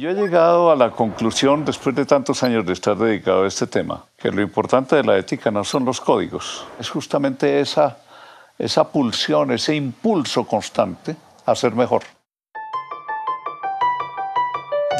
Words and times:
Yo 0.00 0.10
he 0.10 0.14
llegado 0.14 0.70
a 0.70 0.76
la 0.76 0.92
conclusión, 0.92 1.64
después 1.64 1.92
de 1.96 2.06
tantos 2.06 2.44
años 2.44 2.64
de 2.64 2.72
estar 2.72 2.96
dedicado 2.96 3.42
a 3.42 3.48
este 3.48 3.66
tema, 3.66 4.04
que 4.16 4.30
lo 4.30 4.40
importante 4.40 4.94
de 4.94 5.02
la 5.02 5.18
ética 5.18 5.50
no 5.50 5.64
son 5.64 5.84
los 5.84 6.00
códigos, 6.00 6.64
es 6.78 6.88
justamente 6.88 7.58
esa, 7.58 7.98
esa 8.60 8.92
pulsión, 8.92 9.50
ese 9.50 9.74
impulso 9.74 10.46
constante 10.46 11.16
a 11.44 11.52
ser 11.56 11.74
mejor. 11.74 12.04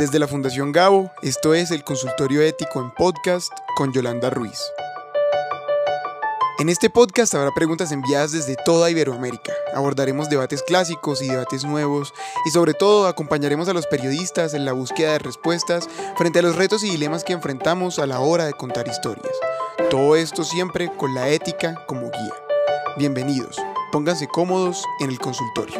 Desde 0.00 0.18
la 0.18 0.26
Fundación 0.26 0.72
Gabo, 0.72 1.12
esto 1.22 1.54
es 1.54 1.70
el 1.70 1.84
Consultorio 1.84 2.42
Ético 2.42 2.80
en 2.80 2.90
Podcast 2.90 3.52
con 3.76 3.92
Yolanda 3.92 4.30
Ruiz. 4.30 4.58
En 6.60 6.68
este 6.68 6.90
podcast 6.90 7.32
habrá 7.36 7.54
preguntas 7.54 7.92
enviadas 7.92 8.32
desde 8.32 8.56
toda 8.64 8.90
Iberoamérica. 8.90 9.52
Abordaremos 9.76 10.28
debates 10.28 10.64
clásicos 10.64 11.22
y 11.22 11.28
debates 11.28 11.64
nuevos 11.64 12.12
y 12.46 12.50
sobre 12.50 12.74
todo 12.74 13.06
acompañaremos 13.06 13.68
a 13.68 13.72
los 13.72 13.86
periodistas 13.86 14.54
en 14.54 14.64
la 14.64 14.72
búsqueda 14.72 15.12
de 15.12 15.20
respuestas 15.20 15.88
frente 16.16 16.40
a 16.40 16.42
los 16.42 16.56
retos 16.56 16.82
y 16.82 16.90
dilemas 16.90 17.22
que 17.22 17.32
enfrentamos 17.32 18.00
a 18.00 18.08
la 18.08 18.18
hora 18.18 18.44
de 18.44 18.54
contar 18.54 18.88
historias. 18.88 19.32
Todo 19.88 20.16
esto 20.16 20.42
siempre 20.42 20.90
con 20.96 21.14
la 21.14 21.28
ética 21.28 21.84
como 21.86 22.10
guía. 22.10 22.34
Bienvenidos, 22.96 23.56
pónganse 23.92 24.26
cómodos 24.26 24.84
en 24.98 25.10
el 25.10 25.20
consultorio. 25.20 25.76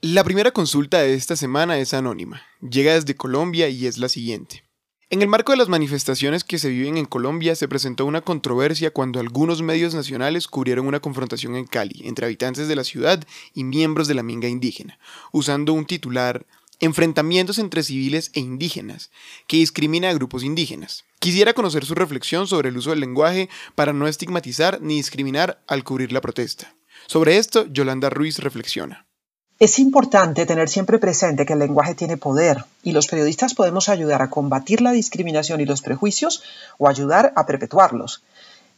La 0.00 0.22
primera 0.22 0.52
consulta 0.52 1.00
de 1.00 1.14
esta 1.14 1.34
semana 1.34 1.78
es 1.78 1.92
anónima. 1.92 2.42
Llega 2.60 2.94
desde 2.94 3.16
Colombia 3.16 3.68
y 3.68 3.88
es 3.88 3.98
la 3.98 4.08
siguiente. 4.08 4.62
En 5.10 5.22
el 5.22 5.28
marco 5.28 5.52
de 5.52 5.58
las 5.58 5.68
manifestaciones 5.68 6.44
que 6.44 6.58
se 6.58 6.70
viven 6.70 6.96
en 6.96 7.04
Colombia, 7.04 7.54
se 7.54 7.68
presentó 7.68 8.06
una 8.06 8.22
controversia 8.22 8.90
cuando 8.90 9.20
algunos 9.20 9.60
medios 9.62 9.94
nacionales 9.94 10.48
cubrieron 10.48 10.86
una 10.86 11.00
confrontación 11.00 11.56
en 11.56 11.66
Cali 11.66 12.02
entre 12.04 12.26
habitantes 12.26 12.68
de 12.68 12.76
la 12.76 12.84
ciudad 12.84 13.22
y 13.52 13.64
miembros 13.64 14.08
de 14.08 14.14
la 14.14 14.22
minga 14.22 14.48
indígena, 14.48 14.98
usando 15.30 15.72
un 15.72 15.84
titular 15.86 16.46
Enfrentamientos 16.80 17.58
entre 17.58 17.82
civiles 17.82 18.30
e 18.34 18.40
indígenas, 18.40 19.10
que 19.46 19.58
discrimina 19.58 20.10
a 20.10 20.14
grupos 20.14 20.42
indígenas. 20.42 21.04
Quisiera 21.20 21.54
conocer 21.54 21.84
su 21.84 21.94
reflexión 21.94 22.46
sobre 22.46 22.68
el 22.68 22.76
uso 22.76 22.90
del 22.90 23.00
lenguaje 23.00 23.48
para 23.74 23.92
no 23.92 24.08
estigmatizar 24.08 24.82
ni 24.82 24.96
discriminar 24.96 25.62
al 25.68 25.84
cubrir 25.84 26.12
la 26.12 26.20
protesta. 26.20 26.74
Sobre 27.06 27.36
esto, 27.36 27.66
Yolanda 27.72 28.10
Ruiz 28.10 28.38
reflexiona. 28.38 29.06
Es 29.64 29.78
importante 29.78 30.44
tener 30.44 30.68
siempre 30.68 30.98
presente 30.98 31.46
que 31.46 31.54
el 31.54 31.58
lenguaje 31.58 31.94
tiene 31.94 32.18
poder 32.18 32.66
y 32.82 32.92
los 32.92 33.06
periodistas 33.06 33.54
podemos 33.54 33.88
ayudar 33.88 34.20
a 34.20 34.28
combatir 34.28 34.82
la 34.82 34.92
discriminación 34.92 35.58
y 35.58 35.64
los 35.64 35.80
prejuicios 35.80 36.42
o 36.76 36.86
ayudar 36.86 37.32
a 37.34 37.46
perpetuarlos. 37.46 38.22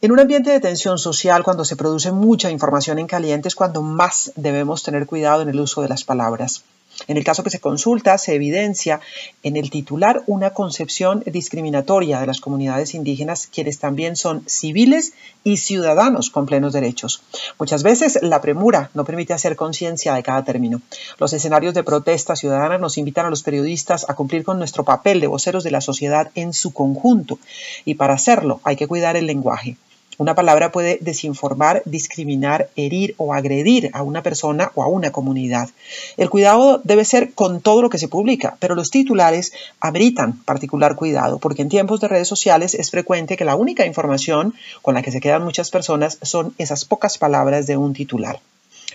En 0.01 0.13
un 0.13 0.21
ambiente 0.21 0.53
de 0.53 0.61
tensión 0.61 0.99
social, 0.99 1.43
cuando 1.43 1.65
se 1.65 1.75
produce 1.75 2.13
mucha 2.13 2.53
información 2.53 3.01
en 3.01 3.09
caliente, 3.09 3.49
es 3.49 3.57
cuando 3.57 3.83
más 3.83 4.31
debemos 4.37 4.85
tener 4.85 5.07
cuidado 5.07 5.43
en 5.43 5.49
el 5.49 5.59
uso 5.59 5.83
de 5.83 5.89
las 5.89 6.05
palabras. 6.05 6.63
En 7.09 7.17
el 7.17 7.25
caso 7.25 7.43
que 7.43 7.51
se 7.51 7.61
consulta, 7.61 8.19
se 8.19 8.35
evidencia 8.35 9.01
en 9.43 9.57
el 9.57 9.71
titular 9.71 10.23
una 10.27 10.51
concepción 10.51 11.23
discriminatoria 11.27 12.21
de 12.21 12.27
las 12.27 12.41
comunidades 12.41 12.95
indígenas, 12.95 13.49
quienes 13.53 13.79
también 13.79 14.17
son 14.17 14.43
civiles 14.47 15.13
y 15.45 15.59
ciudadanos 15.59 16.31
con 16.31 16.47
plenos 16.47 16.73
derechos. 16.73 17.23
Muchas 17.59 17.83
veces 17.83 18.19
la 18.23 18.41
premura 18.41 18.91
no 18.95 19.05
permite 19.05 19.33
hacer 19.33 19.57
conciencia 19.57 20.15
de 20.15 20.23
cada 20.23 20.45
término. 20.45 20.81
Los 21.19 21.33
escenarios 21.33 21.75
de 21.75 21.85
protesta 21.85 22.37
ciudadana 22.37 22.79
nos 22.79 22.99
invitan 22.99 23.27
a 23.27 23.31
los 23.31 23.43
periodistas 23.43 24.09
a 24.09 24.15
cumplir 24.15 24.45
con 24.45 24.59
nuestro 24.59 24.85
papel 24.85 25.21
de 25.21 25.27
voceros 25.27 25.65
de 25.65 25.71
la 25.71 25.81
sociedad 25.81 26.31
en 26.35 26.53
su 26.53 26.73
conjunto, 26.73 27.39
y 27.85 27.95
para 27.95 28.15
hacerlo 28.15 28.61
hay 28.65 28.77
que 28.77 28.89
cuidar 28.89 29.17
el 29.17 29.27
lenguaje. 29.27 29.77
Una 30.19 30.35
palabra 30.35 30.73
puede 30.73 30.99
desinformar, 31.03 31.83
discriminar, 31.85 32.71
herir 32.75 33.15
o 33.19 33.35
agredir 33.35 33.91
a 33.93 34.03
una 34.03 34.23
persona 34.23 34.73
o 34.75 34.83
a 34.83 34.89
una 34.89 35.13
comunidad. 35.13 35.69
El 36.17 36.31
cuidado 36.31 36.81
debe 36.85 37.05
ser 37.05 37.35
con 37.35 37.61
todo 37.61 37.83
lo 37.83 37.91
que 37.91 37.99
se 37.99 38.09
publica, 38.09 38.57
pero 38.59 38.75
los 38.75 38.91
titulares 38.91 39.53
ameritan 39.79 40.43
particular 40.45 40.97
cuidado, 40.97 41.39
porque 41.39 41.63
en 41.63 41.69
tiempos 41.69 42.01
de 42.01 42.09
redes 42.09 42.29
sociales 42.29 42.75
es 42.75 42.91
frecuente 42.91 43.37
que 43.37 43.45
la 43.45 43.57
única 43.57 43.85
información 43.85 44.55
con 44.81 44.95
la 44.95 45.03
que 45.03 45.13
se 45.13 45.21
quedan 45.21 45.45
muchas 45.45 45.71
personas 45.71 46.19
son 46.23 46.55
esas 46.57 46.87
pocas 46.87 47.19
palabras 47.19 47.67
de 47.67 47.77
un 47.77 47.93
titular. 47.93 48.41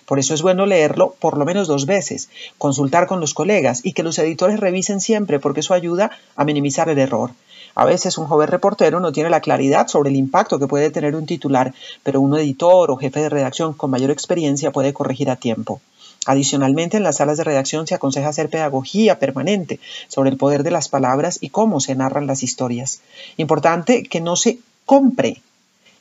Por 0.05 0.17
eso 0.17 0.33
es 0.33 0.41
bueno 0.41 0.65
leerlo 0.65 1.15
por 1.19 1.37
lo 1.37 1.45
menos 1.45 1.67
dos 1.67 1.85
veces, 1.85 2.29
consultar 2.57 3.05
con 3.05 3.19
los 3.19 3.33
colegas 3.35 3.81
y 3.83 3.93
que 3.93 4.03
los 4.03 4.17
editores 4.17 4.59
revisen 4.59 4.99
siempre 4.99 5.39
porque 5.39 5.59
eso 5.59 5.75
ayuda 5.75 6.11
a 6.35 6.45
minimizar 6.45 6.89
el 6.89 6.97
error. 6.97 7.31
A 7.75 7.85
veces 7.85 8.17
un 8.17 8.27
joven 8.27 8.47
reportero 8.47 8.99
no 8.99 9.11
tiene 9.11 9.29
la 9.29 9.41
claridad 9.41 9.87
sobre 9.87 10.09
el 10.09 10.15
impacto 10.15 10.59
que 10.59 10.67
puede 10.67 10.89
tener 10.89 11.15
un 11.15 11.25
titular, 11.25 11.73
pero 12.03 12.21
un 12.21 12.37
editor 12.37 12.91
o 12.91 12.97
jefe 12.97 13.21
de 13.21 13.29
redacción 13.29 13.73
con 13.73 13.91
mayor 13.91 14.11
experiencia 14.11 14.71
puede 14.71 14.93
corregir 14.93 15.29
a 15.29 15.35
tiempo. 15.35 15.81
Adicionalmente, 16.25 16.97
en 16.97 17.03
las 17.03 17.17
salas 17.17 17.37
de 17.37 17.43
redacción 17.43 17.87
se 17.87 17.95
aconseja 17.95 18.29
hacer 18.29 18.49
pedagogía 18.49 19.17
permanente 19.17 19.79
sobre 20.07 20.29
el 20.29 20.37
poder 20.37 20.61
de 20.61 20.71
las 20.71 20.87
palabras 20.87 21.39
y 21.41 21.49
cómo 21.49 21.79
se 21.79 21.95
narran 21.95 22.27
las 22.27 22.43
historias. 22.43 23.01
Importante 23.37 24.03
que 24.03 24.21
no 24.21 24.35
se 24.35 24.59
compre 24.85 25.41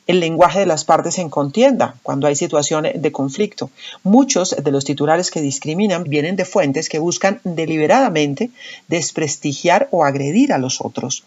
el 0.07 0.19
lenguaje 0.19 0.59
de 0.59 0.65
las 0.65 0.83
partes 0.83 1.17
en 1.17 1.29
contienda 1.29 1.95
cuando 2.03 2.27
hay 2.27 2.35
situaciones 2.35 3.01
de 3.01 3.11
conflicto. 3.11 3.69
Muchos 4.03 4.55
de 4.61 4.71
los 4.71 4.85
titulares 4.85 5.31
que 5.31 5.41
discriminan 5.41 6.03
vienen 6.03 6.35
de 6.35 6.45
fuentes 6.45 6.89
que 6.89 6.99
buscan 6.99 7.39
deliberadamente 7.43 8.51
desprestigiar 8.87 9.87
o 9.91 10.03
agredir 10.03 10.53
a 10.53 10.57
los 10.57 10.81
otros. 10.81 11.23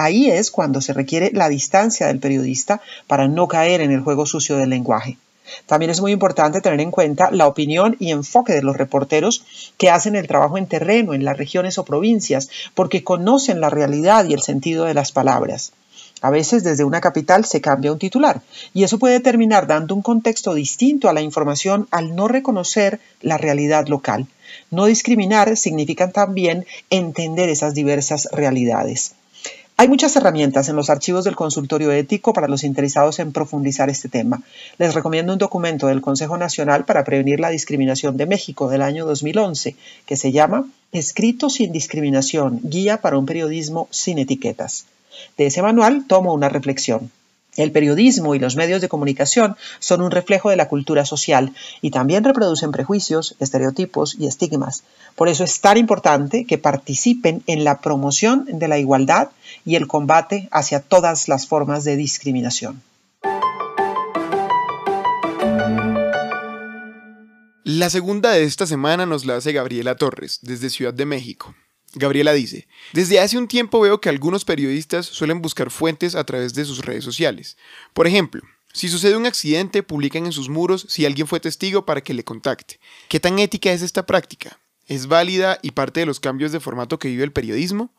Ahí 0.00 0.30
es 0.30 0.52
cuando 0.52 0.80
se 0.80 0.92
requiere 0.92 1.32
la 1.34 1.48
distancia 1.48 2.06
del 2.06 2.20
periodista 2.20 2.80
para 3.08 3.26
no 3.26 3.48
caer 3.48 3.80
en 3.80 3.90
el 3.90 4.00
juego 4.00 4.26
sucio 4.26 4.56
del 4.56 4.70
lenguaje. 4.70 5.18
También 5.66 5.90
es 5.90 6.00
muy 6.00 6.12
importante 6.12 6.60
tener 6.60 6.80
en 6.80 6.92
cuenta 6.92 7.32
la 7.32 7.48
opinión 7.48 7.96
y 7.98 8.12
enfoque 8.12 8.52
de 8.52 8.62
los 8.62 8.76
reporteros 8.76 9.44
que 9.76 9.90
hacen 9.90 10.14
el 10.14 10.28
trabajo 10.28 10.56
en 10.56 10.68
terreno, 10.68 11.14
en 11.14 11.24
las 11.24 11.36
regiones 11.36 11.78
o 11.78 11.84
provincias, 11.84 12.48
porque 12.74 13.02
conocen 13.02 13.60
la 13.60 13.70
realidad 13.70 14.24
y 14.26 14.34
el 14.34 14.42
sentido 14.42 14.84
de 14.84 14.94
las 14.94 15.10
palabras. 15.10 15.72
A 16.20 16.30
veces 16.30 16.62
desde 16.62 16.84
una 16.84 17.00
capital 17.00 17.44
se 17.44 17.60
cambia 17.60 17.90
un 17.90 17.98
titular 17.98 18.40
y 18.72 18.84
eso 18.84 19.00
puede 19.00 19.18
terminar 19.18 19.66
dando 19.66 19.96
un 19.96 20.02
contexto 20.02 20.54
distinto 20.54 21.08
a 21.08 21.12
la 21.12 21.22
información 21.22 21.88
al 21.90 22.14
no 22.14 22.28
reconocer 22.28 23.00
la 23.20 23.36
realidad 23.36 23.88
local. 23.88 24.28
No 24.70 24.86
discriminar 24.86 25.56
significa 25.56 26.12
también 26.12 26.66
entender 26.88 27.48
esas 27.48 27.74
diversas 27.74 28.28
realidades. 28.30 29.16
Hay 29.80 29.86
muchas 29.86 30.16
herramientas 30.16 30.68
en 30.68 30.74
los 30.74 30.90
archivos 30.90 31.24
del 31.24 31.36
consultorio 31.36 31.92
ético 31.92 32.32
para 32.32 32.48
los 32.48 32.64
interesados 32.64 33.20
en 33.20 33.30
profundizar 33.30 33.88
este 33.88 34.08
tema. 34.08 34.42
Les 34.76 34.92
recomiendo 34.92 35.32
un 35.32 35.38
documento 35.38 35.86
del 35.86 36.00
Consejo 36.00 36.36
Nacional 36.36 36.84
para 36.84 37.04
Prevenir 37.04 37.38
la 37.38 37.50
Discriminación 37.50 38.16
de 38.16 38.26
México 38.26 38.68
del 38.68 38.82
año 38.82 39.06
2011 39.06 39.76
que 40.04 40.16
se 40.16 40.32
llama 40.32 40.68
Escrito 40.90 41.48
sin 41.48 41.70
discriminación, 41.70 42.58
guía 42.64 43.00
para 43.00 43.18
un 43.18 43.26
periodismo 43.26 43.86
sin 43.92 44.18
etiquetas. 44.18 44.86
De 45.36 45.46
ese 45.46 45.62
manual 45.62 46.06
tomo 46.08 46.34
una 46.34 46.48
reflexión. 46.48 47.12
El 47.58 47.72
periodismo 47.72 48.36
y 48.36 48.38
los 48.38 48.54
medios 48.54 48.80
de 48.80 48.88
comunicación 48.88 49.56
son 49.80 50.00
un 50.00 50.12
reflejo 50.12 50.48
de 50.48 50.56
la 50.56 50.68
cultura 50.68 51.04
social 51.04 51.52
y 51.82 51.90
también 51.90 52.22
reproducen 52.22 52.70
prejuicios, 52.70 53.34
estereotipos 53.40 54.14
y 54.16 54.28
estigmas. 54.28 54.84
Por 55.16 55.28
eso 55.28 55.42
es 55.42 55.60
tan 55.60 55.76
importante 55.76 56.44
que 56.44 56.56
participen 56.56 57.42
en 57.48 57.64
la 57.64 57.80
promoción 57.80 58.46
de 58.46 58.68
la 58.68 58.78
igualdad 58.78 59.30
y 59.64 59.74
el 59.74 59.88
combate 59.88 60.48
hacia 60.52 60.78
todas 60.78 61.26
las 61.26 61.48
formas 61.48 61.82
de 61.82 61.96
discriminación. 61.96 62.80
La 67.64 67.90
segunda 67.90 68.30
de 68.30 68.44
esta 68.44 68.68
semana 68.68 69.04
nos 69.04 69.26
la 69.26 69.34
hace 69.34 69.52
Gabriela 69.52 69.96
Torres, 69.96 70.38
desde 70.42 70.70
Ciudad 70.70 70.94
de 70.94 71.06
México. 71.06 71.54
Gabriela 71.94 72.32
dice, 72.32 72.68
desde 72.92 73.20
hace 73.20 73.38
un 73.38 73.48
tiempo 73.48 73.80
veo 73.80 74.00
que 74.00 74.08
algunos 74.08 74.44
periodistas 74.44 75.06
suelen 75.06 75.40
buscar 75.40 75.70
fuentes 75.70 76.14
a 76.14 76.24
través 76.24 76.54
de 76.54 76.64
sus 76.64 76.84
redes 76.84 77.04
sociales. 77.04 77.56
Por 77.94 78.06
ejemplo, 78.06 78.42
si 78.72 78.88
sucede 78.88 79.16
un 79.16 79.26
accidente, 79.26 79.82
publican 79.82 80.26
en 80.26 80.32
sus 80.32 80.48
muros 80.48 80.86
si 80.88 81.06
alguien 81.06 81.26
fue 81.26 81.40
testigo 81.40 81.86
para 81.86 82.02
que 82.02 82.14
le 82.14 82.24
contacte. 82.24 82.78
¿Qué 83.08 83.20
tan 83.20 83.38
ética 83.38 83.72
es 83.72 83.82
esta 83.82 84.06
práctica? 84.06 84.60
¿Es 84.86 85.06
válida 85.06 85.58
y 85.62 85.72
parte 85.72 86.00
de 86.00 86.06
los 86.06 86.20
cambios 86.20 86.52
de 86.52 86.60
formato 86.60 86.98
que 86.98 87.08
vive 87.08 87.24
el 87.24 87.32
periodismo? 87.32 87.92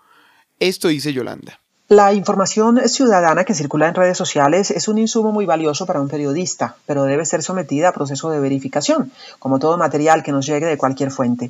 Esto 0.60 0.88
dice 0.88 1.14
Yolanda. 1.14 1.60
La 1.92 2.14
información 2.14 2.88
ciudadana 2.88 3.46
que 3.46 3.56
circula 3.56 3.88
en 3.88 3.96
redes 3.96 4.16
sociales 4.16 4.70
es 4.70 4.88
un 4.88 5.00
insumo 5.00 5.32
muy 5.32 5.48
valioso 5.48 5.88
para 5.88 6.00
un 6.00 6.08
periodista, 6.08 6.76
pero 6.86 7.06
debe 7.06 7.26
ser 7.26 7.42
sometida 7.42 7.90
a 7.90 7.94
proceso 7.94 8.30
de 8.30 8.40
verificación, 8.40 9.12
como 9.40 9.58
todo 9.58 9.76
material 9.76 10.22
que 10.22 10.32
nos 10.32 10.46
llegue 10.46 10.68
de 10.68 10.78
cualquier 10.78 11.10
fuente. 11.10 11.50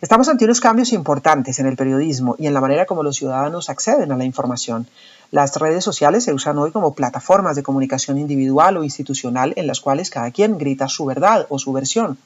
Estamos 0.00 0.28
ante 0.28 0.44
unos 0.44 0.60
cambios 0.60 0.92
importantes 0.92 1.58
en 1.58 1.66
el 1.66 1.74
periodismo 1.74 2.36
y 2.38 2.46
en 2.46 2.54
la 2.54 2.60
manera 2.60 2.86
como 2.86 3.02
los 3.02 3.16
ciudadanos 3.16 3.68
acceden 3.68 4.12
a 4.12 4.16
la 4.16 4.24
información. 4.24 4.86
Las 5.32 5.56
redes 5.56 5.82
sociales 5.82 6.22
se 6.22 6.32
usan 6.32 6.56
hoy 6.58 6.70
como 6.70 6.94
plataformas 6.94 7.56
de 7.56 7.64
comunicación 7.64 8.16
individual 8.16 8.76
o 8.76 8.84
institucional 8.84 9.54
en 9.56 9.66
las 9.66 9.80
cuales 9.80 10.08
cada 10.08 10.30
quien 10.30 10.56
grita 10.56 10.86
su 10.86 11.04
verdad 11.04 11.46
o 11.48 11.58
su 11.58 11.72
versión. 11.72 12.16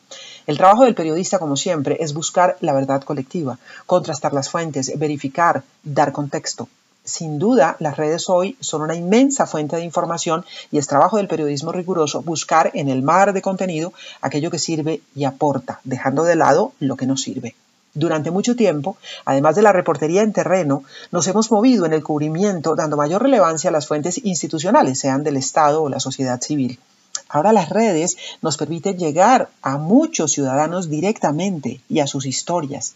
El 0.46 0.58
trabajo 0.58 0.84
del 0.84 0.94
periodista, 0.94 1.38
como 1.38 1.56
siempre, 1.56 1.96
es 2.00 2.12
buscar 2.12 2.58
la 2.60 2.74
verdad 2.74 3.02
colectiva, 3.04 3.56
contrastar 3.86 4.34
las 4.34 4.50
fuentes, 4.50 4.98
verificar, 4.98 5.62
dar 5.82 6.12
contexto. 6.12 6.68
Sin 7.04 7.38
duda, 7.38 7.76
las 7.80 7.98
redes 7.98 8.30
hoy 8.30 8.56
son 8.60 8.80
una 8.80 8.94
inmensa 8.94 9.46
fuente 9.46 9.76
de 9.76 9.84
información 9.84 10.42
y 10.70 10.78
es 10.78 10.86
trabajo 10.86 11.18
del 11.18 11.28
periodismo 11.28 11.70
riguroso 11.70 12.22
buscar 12.22 12.70
en 12.72 12.88
el 12.88 13.02
mar 13.02 13.34
de 13.34 13.42
contenido 13.42 13.92
aquello 14.22 14.50
que 14.50 14.58
sirve 14.58 15.02
y 15.14 15.24
aporta, 15.24 15.80
dejando 15.84 16.24
de 16.24 16.34
lado 16.34 16.72
lo 16.80 16.96
que 16.96 17.06
no 17.06 17.18
sirve. 17.18 17.56
Durante 17.92 18.30
mucho 18.30 18.56
tiempo, 18.56 18.96
además 19.26 19.54
de 19.54 19.60
la 19.60 19.72
reportería 19.72 20.22
en 20.22 20.32
terreno, 20.32 20.82
nos 21.12 21.28
hemos 21.28 21.50
movido 21.50 21.84
en 21.84 21.92
el 21.92 22.02
cubrimiento 22.02 22.74
dando 22.74 22.96
mayor 22.96 23.22
relevancia 23.22 23.68
a 23.68 23.72
las 23.72 23.86
fuentes 23.86 24.24
institucionales, 24.24 24.98
sean 24.98 25.24
del 25.24 25.36
Estado 25.36 25.82
o 25.82 25.90
la 25.90 26.00
sociedad 26.00 26.40
civil. 26.40 26.80
Ahora 27.28 27.52
las 27.52 27.68
redes 27.68 28.16
nos 28.42 28.56
permiten 28.56 28.98
llegar 28.98 29.48
a 29.62 29.78
muchos 29.78 30.32
ciudadanos 30.32 30.88
directamente 30.88 31.80
y 31.88 32.00
a 32.00 32.06
sus 32.06 32.26
historias. 32.26 32.94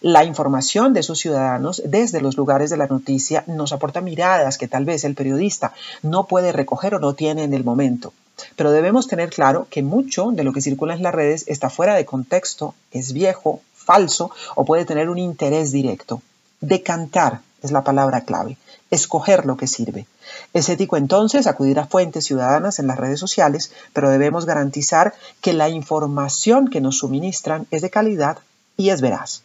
La 0.00 0.24
información 0.24 0.92
de 0.92 1.00
esos 1.00 1.18
ciudadanos 1.18 1.82
desde 1.84 2.20
los 2.20 2.36
lugares 2.36 2.70
de 2.70 2.76
la 2.76 2.86
noticia 2.86 3.44
nos 3.46 3.72
aporta 3.72 4.00
miradas 4.00 4.58
que 4.58 4.68
tal 4.68 4.84
vez 4.84 5.04
el 5.04 5.14
periodista 5.14 5.72
no 6.02 6.26
puede 6.26 6.52
recoger 6.52 6.94
o 6.94 7.00
no 7.00 7.14
tiene 7.14 7.44
en 7.44 7.54
el 7.54 7.64
momento. 7.64 8.12
Pero 8.56 8.70
debemos 8.70 9.06
tener 9.06 9.30
claro 9.30 9.66
que 9.70 9.82
mucho 9.82 10.30
de 10.32 10.44
lo 10.44 10.52
que 10.52 10.62
circula 10.62 10.94
en 10.94 11.02
las 11.02 11.14
redes 11.14 11.44
está 11.46 11.70
fuera 11.70 11.94
de 11.94 12.06
contexto, 12.06 12.74
es 12.90 13.12
viejo, 13.12 13.60
falso 13.74 14.30
o 14.54 14.64
puede 14.64 14.84
tener 14.84 15.08
un 15.10 15.18
interés 15.18 15.72
directo. 15.72 16.22
Decantar 16.60 17.40
es 17.62 17.72
la 17.72 17.84
palabra 17.84 18.22
clave, 18.22 18.56
escoger 18.90 19.46
lo 19.46 19.56
que 19.56 19.66
sirve. 19.66 20.06
Es 20.52 20.68
ético 20.68 20.96
entonces 20.96 21.46
acudir 21.46 21.78
a 21.78 21.86
fuentes 21.86 22.24
ciudadanas 22.24 22.78
en 22.78 22.86
las 22.86 22.98
redes 22.98 23.20
sociales, 23.20 23.72
pero 23.92 24.10
debemos 24.10 24.46
garantizar 24.46 25.14
que 25.40 25.52
la 25.52 25.68
información 25.68 26.68
que 26.68 26.80
nos 26.80 26.98
suministran 26.98 27.66
es 27.70 27.82
de 27.82 27.90
calidad 27.90 28.38
y 28.76 28.90
es 28.90 29.00
veraz. 29.00 29.42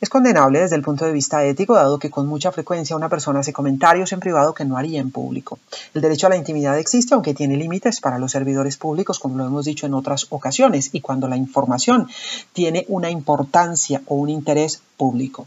es 0.00 0.08
condenable 0.08 0.60
desde 0.60 0.76
el 0.76 0.82
punto 0.82 1.04
de 1.04 1.12
vista 1.12 1.44
ético, 1.44 1.74
dado 1.74 1.98
que 1.98 2.08
con 2.08 2.26
mucha 2.26 2.52
frecuencia 2.52 2.96
una 2.96 3.10
persona 3.10 3.40
hace 3.40 3.52
comentarios 3.52 4.14
en 4.14 4.20
privado 4.20 4.54
que 4.54 4.64
no 4.64 4.78
haría 4.78 4.98
en 4.98 5.10
público. 5.10 5.58
El 5.92 6.00
derecho 6.00 6.26
a 6.26 6.30
la 6.30 6.38
intimidad 6.38 6.78
existe, 6.78 7.12
aunque 7.12 7.34
tiene 7.34 7.58
límites 7.58 8.00
para 8.00 8.18
los 8.18 8.32
servidores 8.32 8.78
públicos, 8.78 9.18
como 9.18 9.36
lo 9.36 9.44
hemos 9.44 9.66
dicho 9.66 9.84
en 9.84 9.92
otras 9.92 10.28
ocasiones, 10.30 10.88
y 10.94 11.02
cuando 11.02 11.28
la 11.28 11.36
información 11.36 12.08
tiene 12.54 12.86
una 12.88 13.10
importancia 13.10 14.00
o 14.06 14.14
un 14.14 14.30
interés 14.30 14.80
público. 14.96 15.46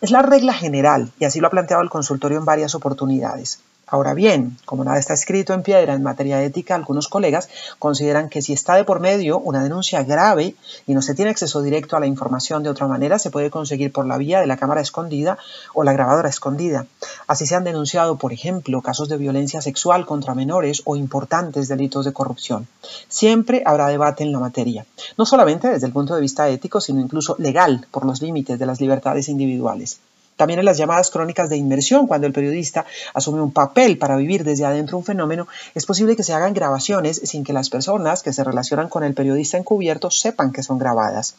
Es 0.00 0.10
la 0.10 0.22
regla 0.22 0.52
general, 0.52 1.12
y 1.20 1.26
así 1.26 1.38
lo 1.38 1.46
ha 1.46 1.50
planteado 1.50 1.84
el 1.84 1.90
consultorio 1.90 2.38
en 2.38 2.44
varias 2.44 2.74
oportunidades. 2.74 3.60
Ahora 3.92 4.14
bien, 4.14 4.56
como 4.64 4.84
nada 4.84 4.98
está 4.98 5.12
escrito 5.12 5.52
en 5.52 5.62
piedra 5.62 5.92
en 5.92 6.02
materia 6.02 6.42
ética, 6.42 6.74
algunos 6.74 7.08
colegas 7.08 7.50
consideran 7.78 8.30
que 8.30 8.40
si 8.40 8.54
está 8.54 8.74
de 8.74 8.84
por 8.84 9.00
medio 9.00 9.38
una 9.38 9.62
denuncia 9.62 10.02
grave 10.02 10.54
y 10.86 10.94
no 10.94 11.02
se 11.02 11.14
tiene 11.14 11.30
acceso 11.30 11.60
directo 11.60 11.94
a 11.94 12.00
la 12.00 12.06
información 12.06 12.62
de 12.62 12.70
otra 12.70 12.86
manera, 12.86 13.18
se 13.18 13.30
puede 13.30 13.50
conseguir 13.50 13.92
por 13.92 14.06
la 14.06 14.16
vía 14.16 14.40
de 14.40 14.46
la 14.46 14.56
cámara 14.56 14.80
escondida 14.80 15.36
o 15.74 15.84
la 15.84 15.92
grabadora 15.92 16.30
escondida. 16.30 16.86
Así 17.26 17.44
se 17.44 17.54
han 17.54 17.64
denunciado, 17.64 18.16
por 18.16 18.32
ejemplo, 18.32 18.80
casos 18.80 19.10
de 19.10 19.18
violencia 19.18 19.60
sexual 19.60 20.06
contra 20.06 20.34
menores 20.34 20.80
o 20.86 20.96
importantes 20.96 21.68
delitos 21.68 22.06
de 22.06 22.14
corrupción. 22.14 22.66
Siempre 23.08 23.62
habrá 23.66 23.88
debate 23.88 24.24
en 24.24 24.32
la 24.32 24.38
materia, 24.38 24.86
no 25.18 25.26
solamente 25.26 25.68
desde 25.68 25.86
el 25.86 25.92
punto 25.92 26.14
de 26.14 26.22
vista 26.22 26.48
ético, 26.48 26.80
sino 26.80 26.98
incluso 26.98 27.36
legal 27.38 27.86
por 27.90 28.06
los 28.06 28.22
límites 28.22 28.58
de 28.58 28.64
las 28.64 28.80
libertades 28.80 29.28
individuales. 29.28 29.98
También 30.42 30.58
en 30.58 30.66
las 30.66 30.76
llamadas 30.76 31.12
crónicas 31.12 31.48
de 31.50 31.56
inmersión, 31.56 32.08
cuando 32.08 32.26
el 32.26 32.32
periodista 32.32 32.84
asume 33.14 33.40
un 33.40 33.52
papel 33.52 33.96
para 33.96 34.16
vivir 34.16 34.42
desde 34.42 34.64
adentro 34.64 34.98
un 34.98 35.04
fenómeno, 35.04 35.46
es 35.76 35.86
posible 35.86 36.16
que 36.16 36.24
se 36.24 36.32
hagan 36.32 36.52
grabaciones 36.52 37.20
sin 37.22 37.44
que 37.44 37.52
las 37.52 37.70
personas 37.70 38.24
que 38.24 38.32
se 38.32 38.42
relacionan 38.42 38.88
con 38.88 39.04
el 39.04 39.14
periodista 39.14 39.56
encubierto 39.56 40.10
sepan 40.10 40.50
que 40.50 40.64
son 40.64 40.78
grabadas. 40.78 41.36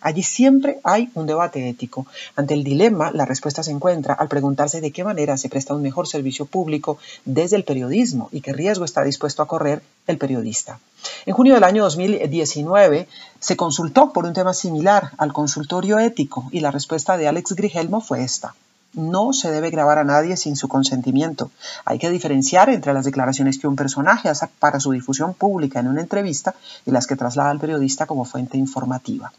Allí 0.00 0.22
siempre 0.22 0.80
hay 0.84 1.10
un 1.14 1.26
debate 1.26 1.68
ético. 1.68 2.06
Ante 2.36 2.54
el 2.54 2.64
dilema, 2.64 3.10
la 3.10 3.24
respuesta 3.24 3.62
se 3.62 3.70
encuentra 3.70 4.14
al 4.14 4.28
preguntarse 4.28 4.80
de 4.80 4.90
qué 4.90 5.04
manera 5.04 5.36
se 5.36 5.48
presta 5.48 5.74
un 5.74 5.82
mejor 5.82 6.06
servicio 6.06 6.46
público 6.46 6.98
desde 7.24 7.56
el 7.56 7.64
periodismo 7.64 8.28
y 8.32 8.40
qué 8.40 8.52
riesgo 8.52 8.84
está 8.84 9.02
dispuesto 9.02 9.42
a 9.42 9.48
correr 9.48 9.82
el 10.06 10.18
periodista. 10.18 10.78
En 11.24 11.34
junio 11.34 11.54
del 11.54 11.64
año 11.64 11.82
2019 11.82 13.08
se 13.38 13.56
consultó 13.56 14.12
por 14.12 14.26
un 14.26 14.32
tema 14.32 14.54
similar 14.54 15.12
al 15.18 15.32
consultorio 15.32 15.98
ético 15.98 16.48
y 16.52 16.60
la 16.60 16.70
respuesta 16.70 17.16
de 17.16 17.28
Alex 17.28 17.54
Grigelmo 17.54 18.00
fue 18.00 18.22
esta. 18.22 18.54
No 18.94 19.34
se 19.34 19.50
debe 19.50 19.70
grabar 19.70 19.98
a 19.98 20.04
nadie 20.04 20.36
sin 20.38 20.56
su 20.56 20.68
consentimiento. 20.68 21.50
Hay 21.84 21.98
que 21.98 22.10
diferenciar 22.10 22.70
entre 22.70 22.94
las 22.94 23.04
declaraciones 23.04 23.58
que 23.58 23.68
un 23.68 23.76
personaje 23.76 24.30
hace 24.30 24.48
para 24.58 24.80
su 24.80 24.92
difusión 24.92 25.34
pública 25.34 25.80
en 25.80 25.88
una 25.88 26.00
entrevista 26.00 26.54
y 26.86 26.92
las 26.92 27.06
que 27.06 27.16
traslada 27.16 27.50
al 27.50 27.60
periodista 27.60 28.06
como 28.06 28.24
fuente 28.24 28.56
informativa. 28.56 29.32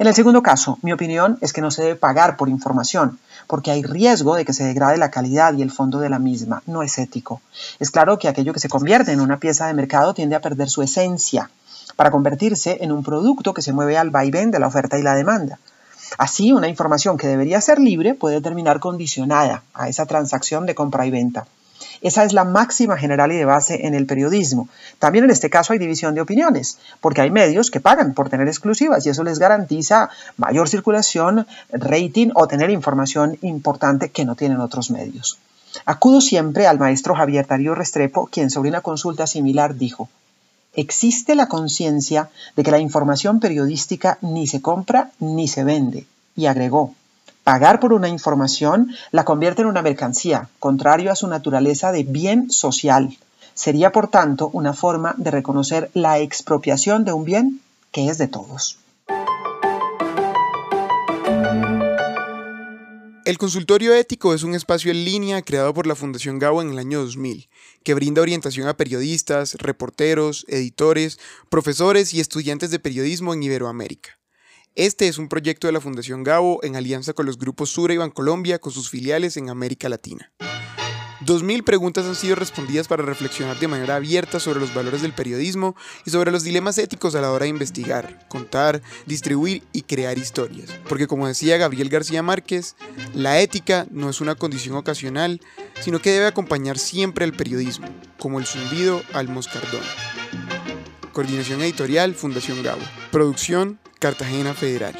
En 0.00 0.06
el 0.06 0.14
segundo 0.14 0.42
caso, 0.42 0.78
mi 0.80 0.94
opinión 0.94 1.36
es 1.42 1.52
que 1.52 1.60
no 1.60 1.70
se 1.70 1.82
debe 1.82 1.94
pagar 1.94 2.38
por 2.38 2.48
información, 2.48 3.18
porque 3.46 3.70
hay 3.70 3.82
riesgo 3.82 4.34
de 4.34 4.46
que 4.46 4.54
se 4.54 4.64
degrade 4.64 4.96
la 4.96 5.10
calidad 5.10 5.52
y 5.52 5.60
el 5.60 5.70
fondo 5.70 6.00
de 6.00 6.08
la 6.08 6.18
misma. 6.18 6.62
No 6.64 6.82
es 6.82 6.96
ético. 6.96 7.42
Es 7.78 7.90
claro 7.90 8.18
que 8.18 8.26
aquello 8.26 8.54
que 8.54 8.60
se 8.60 8.70
convierte 8.70 9.12
en 9.12 9.20
una 9.20 9.36
pieza 9.36 9.66
de 9.66 9.74
mercado 9.74 10.14
tiende 10.14 10.36
a 10.36 10.40
perder 10.40 10.70
su 10.70 10.80
esencia 10.80 11.50
para 11.96 12.10
convertirse 12.10 12.78
en 12.80 12.92
un 12.92 13.04
producto 13.04 13.52
que 13.52 13.60
se 13.60 13.74
mueve 13.74 13.98
al 13.98 14.08
vaivén 14.08 14.50
de 14.50 14.58
la 14.58 14.68
oferta 14.68 14.98
y 14.98 15.02
la 15.02 15.14
demanda. 15.14 15.58
Así, 16.16 16.50
una 16.50 16.68
información 16.68 17.18
que 17.18 17.28
debería 17.28 17.60
ser 17.60 17.78
libre 17.78 18.14
puede 18.14 18.40
terminar 18.40 18.80
condicionada 18.80 19.64
a 19.74 19.90
esa 19.90 20.06
transacción 20.06 20.64
de 20.64 20.74
compra 20.74 21.04
y 21.04 21.10
venta. 21.10 21.46
Esa 22.00 22.24
es 22.24 22.32
la 22.32 22.44
máxima 22.44 22.96
general 22.96 23.32
y 23.32 23.36
de 23.36 23.44
base 23.44 23.86
en 23.86 23.94
el 23.94 24.06
periodismo. 24.06 24.68
También 24.98 25.24
en 25.24 25.30
este 25.30 25.50
caso 25.50 25.72
hay 25.72 25.78
división 25.78 26.14
de 26.14 26.20
opiniones, 26.20 26.78
porque 27.00 27.20
hay 27.20 27.30
medios 27.30 27.70
que 27.70 27.80
pagan 27.80 28.14
por 28.14 28.30
tener 28.30 28.48
exclusivas 28.48 29.04
y 29.06 29.10
eso 29.10 29.24
les 29.24 29.38
garantiza 29.38 30.10
mayor 30.36 30.68
circulación, 30.68 31.46
rating 31.72 32.30
o 32.34 32.46
tener 32.48 32.70
información 32.70 33.38
importante 33.42 34.10
que 34.10 34.24
no 34.24 34.34
tienen 34.34 34.60
otros 34.60 34.90
medios. 34.90 35.38
Acudo 35.84 36.20
siempre 36.20 36.66
al 36.66 36.78
maestro 36.78 37.14
Javier 37.14 37.46
Darío 37.46 37.74
Restrepo, 37.74 38.26
quien 38.26 38.50
sobre 38.50 38.70
una 38.70 38.80
consulta 38.80 39.26
similar 39.26 39.76
dijo, 39.76 40.08
existe 40.74 41.34
la 41.34 41.46
conciencia 41.46 42.30
de 42.56 42.62
que 42.62 42.70
la 42.70 42.78
información 42.78 43.40
periodística 43.40 44.18
ni 44.20 44.46
se 44.46 44.60
compra 44.60 45.10
ni 45.18 45.48
se 45.48 45.64
vende. 45.64 46.06
Y 46.36 46.46
agregó, 46.46 46.94
Pagar 47.44 47.80
por 47.80 47.92
una 47.92 48.08
información 48.08 48.94
la 49.10 49.24
convierte 49.24 49.62
en 49.62 49.68
una 49.68 49.82
mercancía, 49.82 50.48
contrario 50.58 51.10
a 51.10 51.16
su 51.16 51.26
naturaleza 51.26 51.90
de 51.90 52.02
bien 52.02 52.50
social. 52.50 53.16
Sería, 53.54 53.92
por 53.92 54.08
tanto, 54.08 54.50
una 54.52 54.72
forma 54.72 55.14
de 55.16 55.30
reconocer 55.30 55.90
la 55.94 56.18
expropiación 56.18 57.04
de 57.04 57.12
un 57.12 57.24
bien 57.24 57.60
que 57.92 58.08
es 58.08 58.18
de 58.18 58.28
todos. 58.28 58.78
El 63.24 63.38
consultorio 63.38 63.94
ético 63.94 64.34
es 64.34 64.42
un 64.42 64.54
espacio 64.54 64.90
en 64.90 65.04
línea 65.04 65.42
creado 65.42 65.72
por 65.72 65.86
la 65.86 65.94
Fundación 65.94 66.38
Gabo 66.38 66.62
en 66.62 66.70
el 66.70 66.78
año 66.78 67.00
2000, 67.00 67.48
que 67.84 67.94
brinda 67.94 68.22
orientación 68.22 68.66
a 68.66 68.76
periodistas, 68.76 69.54
reporteros, 69.54 70.44
editores, 70.48 71.18
profesores 71.48 72.12
y 72.12 72.20
estudiantes 72.20 72.70
de 72.70 72.80
periodismo 72.80 73.32
en 73.32 73.42
Iberoamérica. 73.42 74.19
Este 74.76 75.08
es 75.08 75.18
un 75.18 75.28
proyecto 75.28 75.66
de 75.66 75.72
la 75.72 75.80
Fundación 75.80 76.22
Gabo 76.22 76.60
en 76.62 76.76
alianza 76.76 77.12
con 77.12 77.26
los 77.26 77.38
grupos 77.38 77.70
Sura 77.70 77.92
y 77.92 77.96
Bancolombia 77.96 78.60
con 78.60 78.72
sus 78.72 78.88
filiales 78.88 79.36
en 79.36 79.50
América 79.50 79.88
Latina. 79.88 80.30
2.000 81.26 81.64
preguntas 81.64 82.06
han 82.06 82.14
sido 82.14 82.36
respondidas 82.36 82.86
para 82.86 83.02
reflexionar 83.02 83.58
de 83.58 83.68
manera 83.68 83.96
abierta 83.96 84.38
sobre 84.38 84.60
los 84.60 84.72
valores 84.72 85.02
del 85.02 85.12
periodismo 85.12 85.74
y 86.06 86.10
sobre 86.10 86.30
los 86.30 86.44
dilemas 86.44 86.78
éticos 86.78 87.14
a 87.14 87.20
la 87.20 87.32
hora 87.32 87.44
de 87.44 87.50
investigar, 87.50 88.26
contar, 88.28 88.80
distribuir 89.06 89.62
y 89.72 89.82
crear 89.82 90.16
historias. 90.18 90.70
Porque 90.88 91.08
como 91.08 91.26
decía 91.26 91.58
Gabriel 91.58 91.90
García 91.90 92.22
Márquez, 92.22 92.76
la 93.12 93.40
ética 93.40 93.86
no 93.90 94.08
es 94.08 94.20
una 94.20 94.36
condición 94.36 94.76
ocasional, 94.76 95.40
sino 95.80 96.00
que 96.00 96.12
debe 96.12 96.26
acompañar 96.26 96.78
siempre 96.78 97.24
al 97.24 97.32
periodismo, 97.32 97.88
como 98.18 98.38
el 98.38 98.46
zumbido 98.46 99.02
al 99.12 99.28
moscardón. 99.28 99.82
Coordinación 101.12 101.62
editorial 101.62 102.14
Fundación 102.14 102.62
Gabo. 102.62 102.82
Producción 103.10 103.78
Cartagena 103.98 104.54
Federal. 104.54 104.94